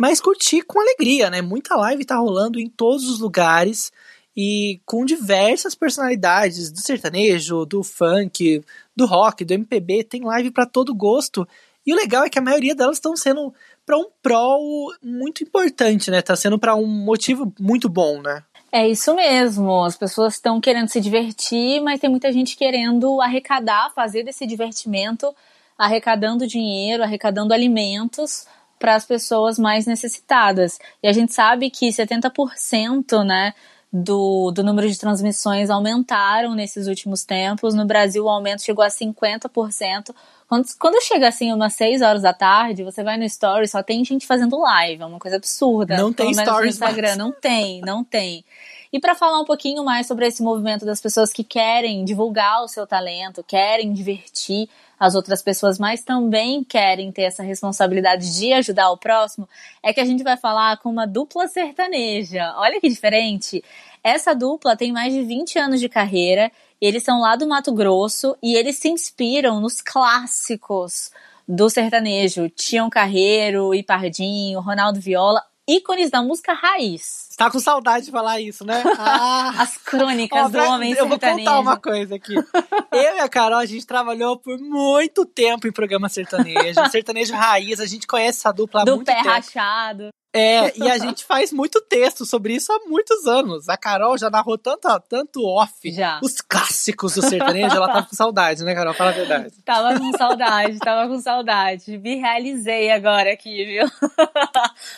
[0.00, 1.42] Mas curtir com alegria, né?
[1.42, 3.92] Muita live tá rolando em todos os lugares
[4.34, 8.64] e com diversas personalidades do sertanejo, do funk,
[8.96, 11.46] do rock, do MPB, tem live para todo gosto.
[11.86, 13.52] E o legal é que a maioria delas estão sendo
[13.84, 16.22] para um prol muito importante, né?
[16.22, 18.42] Tá sendo para um motivo muito bom, né?
[18.72, 19.84] É isso mesmo.
[19.84, 25.34] As pessoas estão querendo se divertir, mas tem muita gente querendo arrecadar, fazer desse divertimento,
[25.76, 28.46] arrecadando dinheiro, arrecadando alimentos
[28.80, 30.78] para as pessoas mais necessitadas.
[31.02, 33.52] E a gente sabe que 70%, né,
[33.92, 37.74] do, do número de transmissões aumentaram nesses últimos tempos.
[37.74, 40.14] No Brasil, o aumento chegou a 50%.
[40.48, 44.04] Quando, quando chega assim umas 6 horas da tarde, você vai no story, só tem
[44.04, 45.96] gente fazendo live, é uma coisa absurda.
[45.96, 47.18] Não tem menos no stories Instagram, mais.
[47.18, 48.44] não tem, não tem.
[48.92, 52.68] E para falar um pouquinho mais sobre esse movimento das pessoas que querem divulgar o
[52.68, 54.68] seu talento, querem divertir
[55.00, 59.48] as outras pessoas, mas também querem ter essa responsabilidade de ajudar o próximo,
[59.82, 62.52] é que a gente vai falar com uma dupla sertaneja.
[62.58, 63.64] Olha que diferente.
[64.04, 68.36] Essa dupla tem mais de 20 anos de carreira, eles são lá do Mato Grosso
[68.42, 71.10] e eles se inspiram nos clássicos
[71.48, 72.50] do sertanejo.
[72.50, 77.29] Tião Carreiro, Ipardinho, Ronaldo Viola, ícones da música raiz.
[77.40, 78.82] Tá com saudade de falar isso, né?
[79.02, 79.62] Ah.
[79.62, 81.08] As crônicas Ó, do homem eu sertanejo.
[81.08, 82.34] Eu vou contar uma coisa aqui.
[82.34, 86.86] eu e a Carol, a gente trabalhou por muito tempo em programa sertanejo.
[86.90, 89.22] sertanejo raiz, a gente conhece essa dupla há do muito tempo.
[89.22, 90.10] Do pé rachado.
[90.32, 93.68] É, e a gente faz muito texto sobre isso há muitos anos.
[93.68, 96.20] A Carol já narrou tanto, tanto off, já.
[96.22, 98.94] os clássicos do sertanejo, ela tava com saudade, né, Carol?
[98.94, 99.50] Fala a verdade.
[99.64, 101.98] Tava com saudade, tava com saudade.
[101.98, 103.90] Me realizei agora aqui, viu?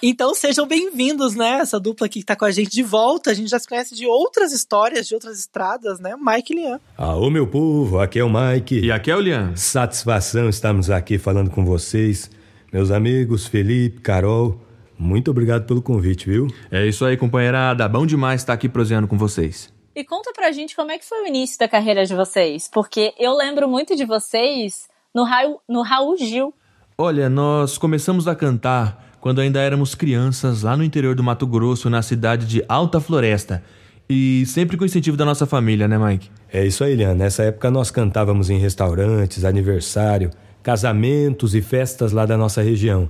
[0.02, 1.60] então sejam bem-vindos, né?
[1.60, 3.30] Essa dupla aqui que tá com a gente de volta.
[3.30, 6.14] A gente já se conhece de outras histórias, de outras estradas, né?
[6.20, 6.80] Mike e Lian.
[6.96, 8.80] Alô, meu povo, aqui é o Mike.
[8.80, 9.54] E aqui é o Lian.
[9.56, 12.30] Satisfação estarmos aqui falando com vocês,
[12.72, 14.60] meus amigos Felipe, Carol.
[14.98, 16.46] Muito obrigado pelo convite, viu?
[16.70, 17.88] É isso aí, companheirada.
[17.88, 19.72] Bom demais estar aqui proseando com vocês.
[19.94, 23.12] E conta pra gente como é que foi o início da carreira de vocês, porque
[23.18, 26.54] eu lembro muito de vocês no Raul, no Raul Gil.
[26.96, 31.88] Olha, nós começamos a cantar quando ainda éramos crianças lá no interior do Mato Grosso,
[31.88, 33.62] na cidade de Alta Floresta.
[34.10, 36.28] E sempre com incentivo da nossa família, né, Mike?
[36.52, 37.14] É isso aí, Lian.
[37.14, 40.30] Nessa época nós cantávamos em restaurantes, aniversário,
[40.60, 43.08] casamentos e festas lá da nossa região.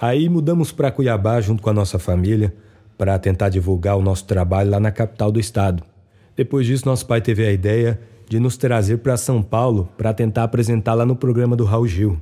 [0.00, 2.54] Aí mudamos para Cuiabá junto com a nossa família
[2.96, 5.82] para tentar divulgar o nosso trabalho lá na capital do estado.
[6.36, 10.44] Depois disso, nosso pai teve a ideia de nos trazer para São Paulo para tentar
[10.44, 12.20] apresentar lá no programa do Raul Gil.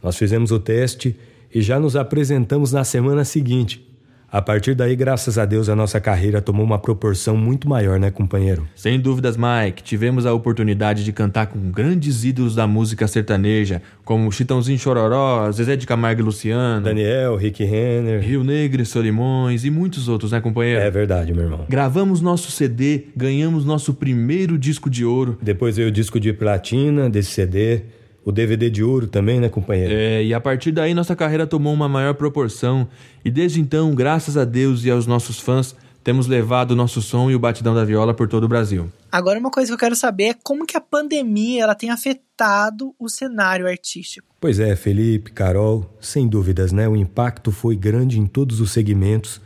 [0.00, 1.18] Nós fizemos o teste
[1.52, 3.90] e já nos apresentamos na semana seguinte.
[4.32, 8.12] A partir daí, graças a Deus, a nossa carreira tomou uma proporção muito maior, né,
[8.12, 8.64] companheiro?
[8.76, 9.82] Sem dúvidas, Mike.
[9.82, 15.74] Tivemos a oportunidade de cantar com grandes ídolos da música sertaneja, como Chitãozinho Chororó, Zezé
[15.74, 20.40] de Camargo e Luciano, Daniel, Rick Renner, Rio Negro e Solimões e muitos outros, né,
[20.40, 20.80] companheiro?
[20.80, 21.66] É verdade, meu irmão.
[21.68, 25.38] Gravamos nosso CD, ganhamos nosso primeiro disco de ouro.
[25.42, 27.82] Depois veio o disco de platina desse CD
[28.24, 29.92] o DVD de ouro também, né, companheiro?
[29.94, 32.88] É, e a partir daí nossa carreira tomou uma maior proporção.
[33.24, 37.30] E desde então, graças a Deus e aos nossos fãs, temos levado o nosso som
[37.30, 38.90] e o batidão da viola por todo o Brasil.
[39.12, 42.94] Agora, uma coisa que eu quero saber é como que a pandemia ela tem afetado
[42.98, 44.26] o cenário artístico.
[44.40, 46.88] Pois é, Felipe, Carol, sem dúvidas, né?
[46.88, 49.40] O impacto foi grande em todos os segmentos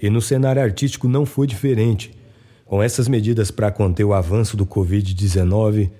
[0.00, 2.16] e no cenário artístico não foi diferente.
[2.64, 5.90] Com essas medidas para conter o avanço do Covid-19,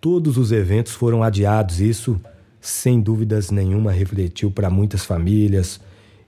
[0.00, 1.80] todos os eventos foram adiados.
[1.80, 2.20] Isso,
[2.60, 5.80] sem dúvidas nenhuma, refletiu para muitas famílias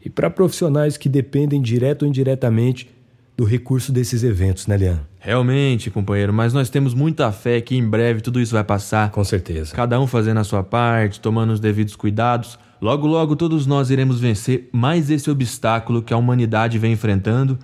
[0.05, 2.91] e para profissionais que dependem direto ou indiretamente
[3.37, 5.01] do recurso desses eventos, né, Lian?
[5.21, 9.13] Realmente, companheiro, mas nós temos muita fé que em breve tudo isso vai passar.
[9.13, 9.77] Com certeza.
[9.77, 12.59] Cada um fazendo a sua parte, tomando os devidos cuidados.
[12.81, 17.57] Logo, logo, todos nós iremos vencer mais esse obstáculo que a humanidade vem enfrentando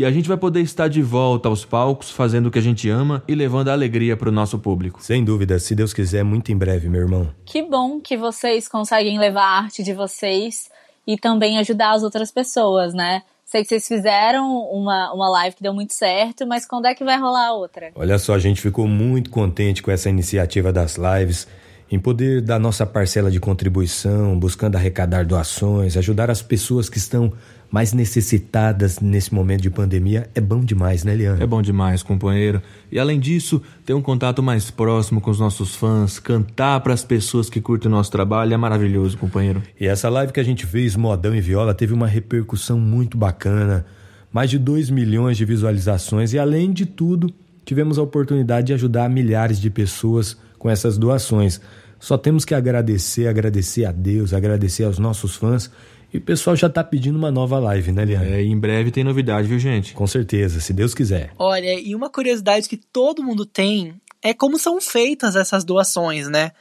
[0.00, 2.88] e a gente vai poder estar de volta aos palcos, fazendo o que a gente
[2.88, 5.02] ama e levando a alegria para o nosso público.
[5.02, 7.28] Sem dúvida, se Deus quiser, muito em breve, meu irmão.
[7.44, 10.70] Que bom que vocês conseguem levar a arte de vocês
[11.06, 13.20] e também ajudar as outras pessoas, né?
[13.44, 17.04] Sei que vocês fizeram uma, uma live que deu muito certo, mas quando é que
[17.04, 17.90] vai rolar outra?
[17.94, 21.46] Olha só, a gente ficou muito contente com essa iniciativa das lives,
[21.90, 27.34] em poder dar nossa parcela de contribuição, buscando arrecadar doações, ajudar as pessoas que estão
[27.70, 31.42] mais necessitadas nesse momento de pandemia é bom demais, né, Leandro?
[31.42, 32.60] É bom demais, companheiro.
[32.90, 37.04] E além disso, ter um contato mais próximo com os nossos fãs, cantar para as
[37.04, 39.62] pessoas que curtem o nosso trabalho é maravilhoso, companheiro.
[39.78, 43.86] E essa live que a gente fez, Modão e Viola, teve uma repercussão muito bacana.
[44.32, 47.32] Mais de 2 milhões de visualizações e, além de tudo,
[47.64, 51.60] tivemos a oportunidade de ajudar milhares de pessoas com essas doações.
[52.00, 55.70] Só temos que agradecer, agradecer a Deus, agradecer aos nossos fãs
[56.12, 58.34] e o pessoal já tá pedindo uma nova live, né, Leandro?
[58.34, 59.94] É, em breve tem novidade, viu, gente?
[59.94, 61.32] Com certeza, se Deus quiser.
[61.38, 66.52] Olha, e uma curiosidade que todo mundo tem é como são feitas essas doações, né?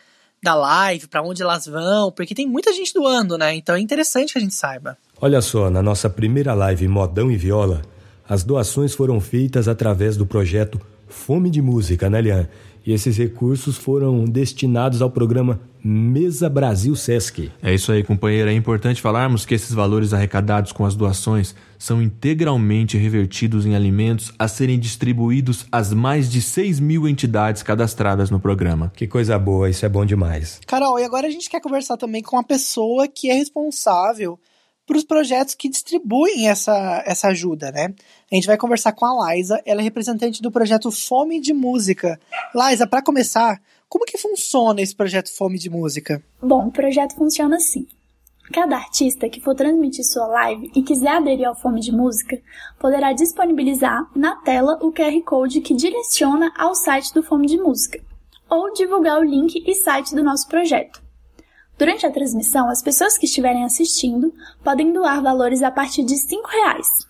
[0.41, 3.55] Da live, para onde elas vão, porque tem muita gente doando, né?
[3.55, 4.97] Então é interessante que a gente saiba.
[5.19, 7.81] Olha só, na nossa primeira live Modão e Viola,
[8.27, 12.49] as doações foram feitas através do projeto Fome de Música, né, Leandro?
[12.85, 17.51] E esses recursos foram destinados ao programa Mesa Brasil Sesc.
[17.63, 18.49] É isso aí, companheiro.
[18.49, 24.33] É importante falarmos que esses valores arrecadados com as doações são integralmente revertidos em alimentos
[24.37, 28.91] a serem distribuídos às mais de 6 mil entidades cadastradas no programa.
[28.95, 30.59] Que coisa boa, isso é bom demais.
[30.67, 34.37] Carol, e agora a gente quer conversar também com a pessoa que é responsável
[34.85, 37.93] para os projetos que distribuem essa, essa ajuda, né?
[38.31, 42.19] A gente vai conversar com a Liza, ela é representante do projeto Fome de Música.
[42.53, 46.23] Liza, para começar, como que funciona esse projeto Fome de Música?
[46.39, 47.87] Bom, o projeto funciona assim.
[48.53, 52.39] Cada artista que for transmitir sua live e quiser aderir ao Fome de Música,
[52.79, 57.99] poderá disponibilizar na tela o QR Code que direciona ao site do Fome de Música,
[58.47, 61.01] ou divulgar o link e site do nosso projeto.
[61.79, 64.31] Durante a transmissão, as pessoas que estiverem assistindo
[64.63, 67.08] podem doar valores a partir de R$ reais.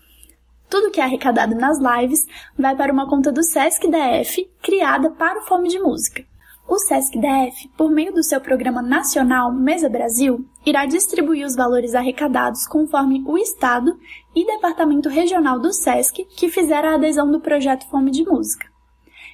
[0.69, 2.27] Tudo que é arrecadado nas lives
[2.58, 6.23] vai para uma conta do Sesc DF criada para o Fome de Música.
[6.67, 11.95] O Sesc DF, por meio do seu programa nacional Mesa Brasil, irá distribuir os valores
[11.95, 13.97] arrecadados conforme o Estado
[14.36, 18.67] e Departamento Regional do Sesc que fizeram a adesão do projeto Fome de Música.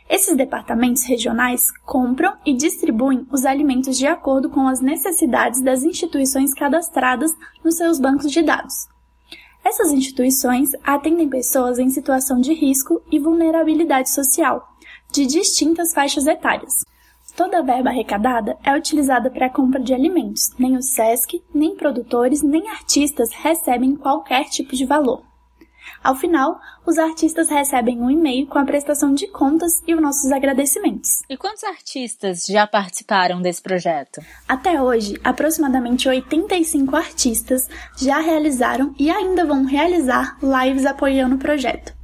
[0.10, 6.54] Esses departamentos regionais compram e distribuem os alimentos de acordo com as necessidades das instituições
[6.54, 8.95] cadastradas nos seus bancos de dados.
[9.66, 14.64] Essas instituições atendem pessoas em situação de risco e vulnerabilidade social,
[15.12, 16.86] de distintas faixas etárias.
[17.36, 20.52] Toda a verba arrecadada é utilizada para a compra de alimentos.
[20.60, 25.24] Nem o SESC, nem produtores, nem artistas recebem qualquer tipo de valor.
[26.06, 30.32] Ao final, os artistas recebem um e-mail com a prestação de contas e os nossos
[30.32, 31.24] agradecimentos.
[31.28, 34.22] E quantos artistas já participaram desse projeto?
[34.48, 41.96] Até hoje, aproximadamente 85 artistas já realizaram e ainda vão realizar lives apoiando o projeto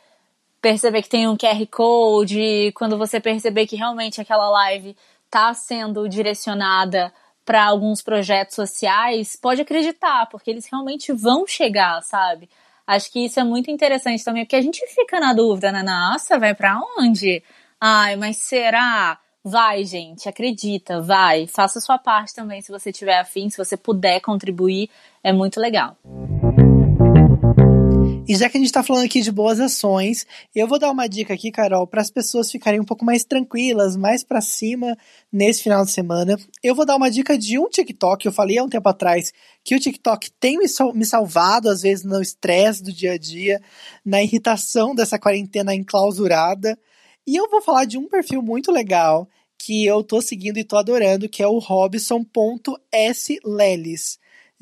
[0.62, 4.96] perceber que tem um QR Code, quando você perceber que realmente aquela live
[5.30, 7.14] está sendo direcionada
[7.46, 12.50] para alguns projetos sociais, pode acreditar, porque eles realmente vão chegar, sabe?
[12.86, 15.84] Acho que isso é muito interessante também, porque a gente fica na dúvida, né?
[15.84, 17.42] Nossa, vai para onde?
[17.80, 19.20] Ai, mas será?
[19.44, 21.48] Vai, gente, acredita, vai.
[21.48, 24.90] Faça sua parte também se você tiver afim, se você puder contribuir,
[25.24, 25.96] é muito legal.
[28.30, 31.10] E já que a gente tá falando aqui de boas ações, eu vou dar uma
[31.10, 34.96] dica aqui, Carol, para as pessoas ficarem um pouco mais tranquilas, mais para cima
[35.34, 36.38] nesse final de semana.
[36.62, 38.24] Eu vou dar uma dica de um TikTok.
[38.24, 42.22] Eu falei há um tempo atrás que o TikTok tem me salvado, às vezes, no
[42.22, 43.60] estresse do dia a dia,
[44.06, 46.78] na irritação dessa quarentena enclausurada.
[47.26, 50.78] E eu vou falar de um perfil muito legal que eu tô seguindo e tô
[50.78, 52.30] adorando, que é o Robson.slelis.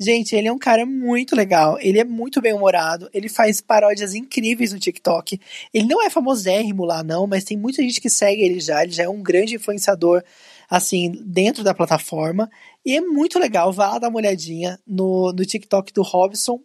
[0.00, 1.76] Gente, ele é um cara muito legal.
[1.80, 3.10] Ele é muito bem humorado.
[3.12, 5.40] Ele faz paródias incríveis no TikTok.
[5.74, 8.84] Ele não é famosérrimo lá, não, mas tem muita gente que segue ele já.
[8.84, 10.22] Ele já é um grande influenciador,
[10.70, 12.48] assim, dentro da plataforma.
[12.86, 13.72] E é muito legal.
[13.72, 16.56] Vá lá dar uma olhadinha no, no TikTok do Robson.sleles.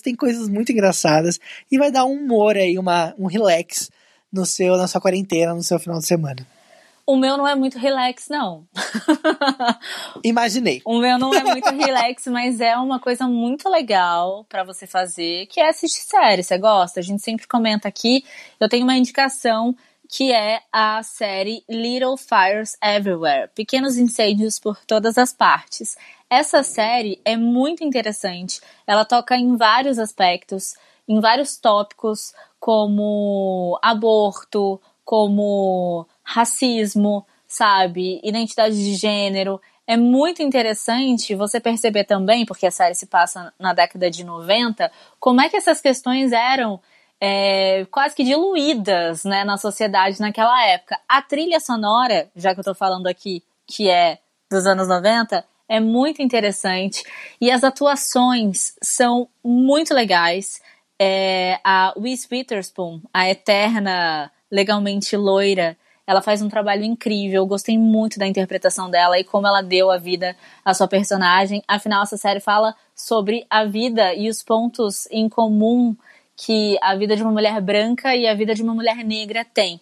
[0.00, 1.40] Tem coisas muito engraçadas.
[1.68, 3.90] E vai dar um humor aí, uma, um relax
[4.32, 6.46] no seu, na sua quarentena, no seu final de semana.
[7.04, 8.66] O meu não é muito relax, não.
[10.22, 10.80] Imaginei.
[10.84, 15.46] O meu não é muito relax, mas é uma coisa muito legal para você fazer,
[15.46, 16.44] que é assistir série.
[16.44, 17.00] Você gosta?
[17.00, 18.24] A gente sempre comenta aqui.
[18.60, 19.74] Eu tenho uma indicação
[20.08, 25.96] que é a série Little Fires Everywhere Pequenos Incêndios por Todas as Partes.
[26.28, 28.60] Essa série é muito interessante.
[28.86, 30.74] Ela toca em vários aspectos,
[31.08, 38.20] em vários tópicos, como aborto, como racismo, sabe?
[38.22, 39.60] Identidade de gênero.
[39.86, 44.90] É muito interessante você perceber também, porque a série se passa na década de 90,
[45.18, 46.80] como é que essas questões eram
[47.20, 50.98] é, quase que diluídas né, na sociedade naquela época.
[51.08, 54.18] A trilha sonora, já que eu tô falando aqui, que é
[54.50, 57.04] dos anos 90, é muito interessante.
[57.40, 60.60] E as atuações são muito legais.
[61.00, 65.76] É, a Reese Witherspoon, a eterna legalmente loira,
[66.06, 69.98] ela faz um trabalho incrível, gostei muito da interpretação dela e como ela deu a
[69.98, 71.62] vida à sua personagem.
[71.66, 75.96] Afinal, essa série fala sobre a vida e os pontos em comum
[76.36, 79.80] que a vida de uma mulher branca e a vida de uma mulher negra tem.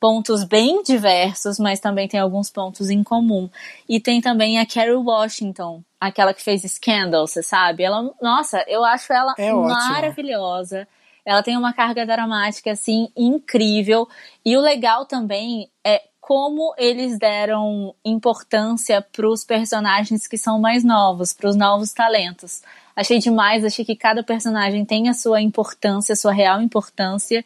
[0.00, 3.50] Pontos bem diversos, mas também tem alguns pontos em comum.
[3.88, 7.82] E tem também a Carrie Washington, aquela que fez Scandal, você sabe?
[7.82, 10.80] Ela, nossa, eu acho ela é maravilhosa.
[10.82, 10.97] Ótimo.
[11.28, 14.08] Ela tem uma carga dramática assim incrível
[14.42, 20.82] e o legal também é como eles deram importância para os personagens que são mais
[20.82, 22.62] novos, para os novos talentos.
[22.96, 27.44] Achei demais, achei que cada personagem tem a sua importância, a sua real importância.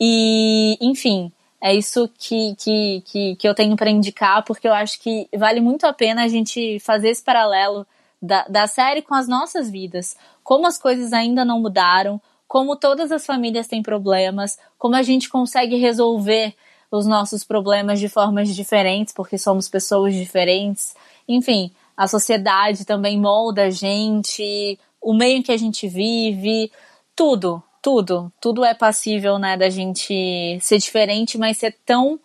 [0.00, 5.00] E, enfim, é isso que, que, que, que eu tenho para indicar, porque eu acho
[5.00, 7.86] que vale muito a pena a gente fazer esse paralelo
[8.20, 10.16] da, da série com as nossas vidas.
[10.42, 12.20] Como as coisas ainda não mudaram,
[12.52, 16.54] como todas as famílias têm problemas, como a gente consegue resolver
[16.90, 20.94] os nossos problemas de formas diferentes, porque somos pessoas diferentes.
[21.26, 26.70] Enfim, a sociedade também molda a gente, o meio em que a gente vive,
[27.16, 32.20] tudo, tudo, tudo é passível, né, da gente ser diferente, mas ser tão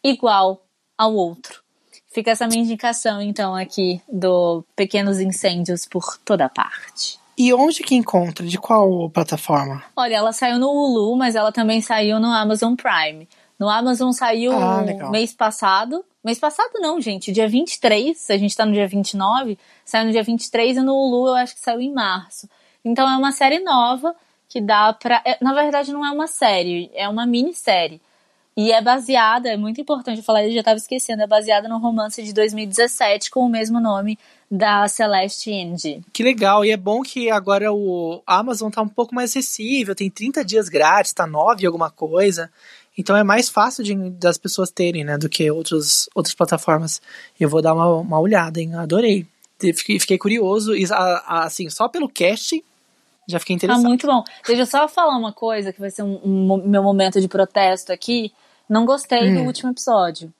[0.00, 0.62] igual
[0.96, 1.60] ao outro.
[2.14, 7.18] Fica essa minha indicação, então, aqui do Pequenos Incêndios por toda parte.
[7.36, 8.46] E onde que encontra?
[8.46, 9.82] De qual plataforma?
[9.94, 13.28] Olha, ela saiu no Hulu, mas ela também saiu no Amazon Prime.
[13.58, 16.04] No Amazon saiu ah, mês passado.
[16.24, 17.32] Mês passado não, gente.
[17.32, 21.28] Dia 23, a gente tá no dia 29, saiu no dia 23 e no Hulu
[21.28, 22.48] eu acho que saiu em março.
[22.84, 24.14] Então é uma série nova
[24.48, 25.22] que dá pra.
[25.24, 28.00] É, na verdade, não é uma série, é uma minissérie.
[28.56, 32.22] E é baseada, é muito importante falar, eu já estava esquecendo, é baseada no romance
[32.22, 34.18] de 2017 com o mesmo nome
[34.50, 36.02] da Celeste Indy.
[36.12, 40.10] Que legal, e é bom que agora o Amazon tá um pouco mais acessível, tem
[40.10, 42.50] 30 dias grátis, tá 9 alguma coisa.
[42.96, 47.02] Então é mais fácil de, das pessoas terem, né, do que outros, outras plataformas.
[47.38, 48.74] Eu vou dar uma, uma olhada, hein?
[48.74, 49.26] Adorei.
[49.58, 50.84] Fiquei, fiquei curioso, e,
[51.26, 52.62] assim, só pelo casting
[53.28, 53.84] já fiquei interessado.
[53.84, 54.22] Ah, muito bom.
[54.46, 57.92] Deixa eu só falar uma coisa que vai ser um, um meu momento de protesto
[57.92, 58.32] aqui.
[58.68, 59.34] Não gostei hum.
[59.34, 60.32] do último episódio.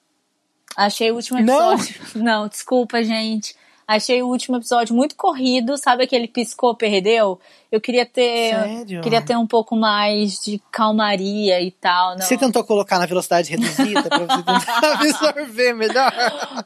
[0.76, 1.94] Achei o último episódio.
[2.14, 3.56] Não, não desculpa, gente.
[3.88, 7.38] Achei o último episódio muito corrido, sabe aquele piscou, perdeu?
[7.70, 8.50] Eu queria ter.
[8.52, 9.00] Sério?
[9.00, 12.16] Queria ter um pouco mais de calmaria e tal.
[12.16, 12.22] Não.
[12.22, 16.12] Você tentou colocar na velocidade reduzida pra você tentar absorver melhor?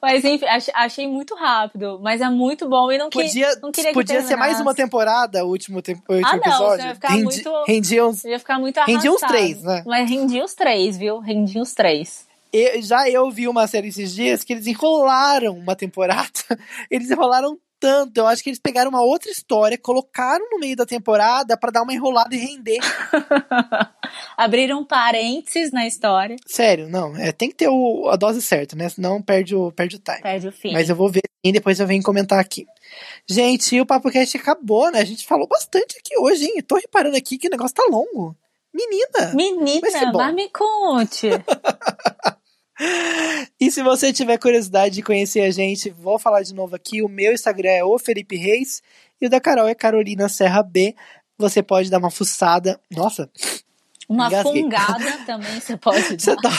[0.00, 3.92] Mas enfim, achei muito rápido, mas é muito bom e não, podia, que, não queria
[3.92, 6.86] Podia que ser mais uma temporada, o último, te, o último ah, não, episódio.
[6.86, 8.96] Ia ficar Rendi, muito, rendia uns, ia ficar muito arrastado.
[8.96, 9.82] Rendia uns três, né?
[9.84, 11.18] Mas rendia os três, viu?
[11.18, 12.29] Rendia os três.
[12.52, 16.30] Eu, já eu vi uma série esses dias que eles enrolaram uma temporada.
[16.90, 18.18] Eles enrolaram tanto.
[18.18, 21.82] Eu acho que eles pegaram uma outra história, colocaram no meio da temporada para dar
[21.82, 22.78] uma enrolada e render.
[24.36, 26.36] Abriram parênteses na história.
[26.46, 27.16] Sério, não.
[27.16, 28.88] É, tem que ter o, a dose certa, né?
[28.90, 30.20] Senão perde o, perde o time.
[30.20, 30.72] Perde o fim.
[30.72, 32.66] Mas eu vou ver e depois eu venho comentar aqui.
[33.26, 35.00] Gente, o Papo Cast acabou, né?
[35.00, 36.62] A gente falou bastante aqui hoje, hein?
[36.62, 38.36] tô reparando aqui que o negócio tá longo.
[38.72, 39.34] Menina!
[39.34, 41.28] Menina, mas me conte!
[43.60, 47.02] e se você tiver curiosidade de conhecer a gente, vou falar de novo aqui.
[47.02, 48.82] O meu Instagram é o Felipe Reis
[49.20, 50.94] e o da Carol é Carolina Serra B.
[51.36, 52.80] Você pode dar uma fuçada.
[52.90, 53.30] Nossa!
[54.08, 54.62] Uma engasguei.
[54.62, 56.18] fungada também você pode dar.
[56.18, 56.50] Você dá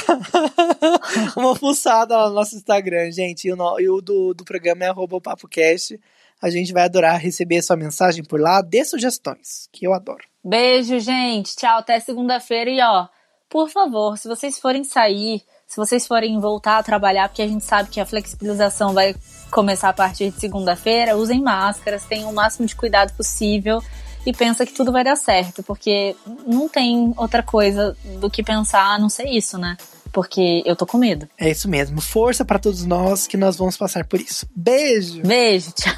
[1.36, 3.48] uma fuçada lá no nosso Instagram, gente.
[3.48, 3.80] E o, no...
[3.80, 6.00] e o do, do programa é arroba PapoCast.
[6.42, 8.62] A gente vai adorar receber sua mensagem por lá.
[8.62, 10.24] Dê sugestões, que eu adoro.
[10.44, 11.56] Beijo, gente.
[11.56, 12.72] Tchau, até segunda-feira.
[12.72, 13.08] E ó,
[13.50, 17.64] por favor, se vocês forem sair, se vocês forem voltar a trabalhar, porque a gente
[17.64, 19.16] sabe que a flexibilização vai
[19.50, 23.82] começar a partir de segunda-feira, usem máscaras, tenham o máximo de cuidado possível
[24.26, 26.14] e pensa que tudo vai dar certo, porque
[26.46, 29.78] não tem outra coisa do que pensar a não ser isso, né?
[30.12, 31.26] Porque eu tô com medo.
[31.38, 32.02] É isso mesmo.
[32.02, 34.46] Força para todos nós que nós vamos passar por isso.
[34.54, 35.22] Beijo.
[35.22, 35.96] Beijo, tchau.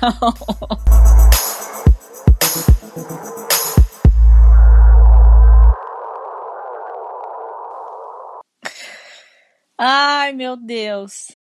[9.86, 11.36] Ai, meu Deus.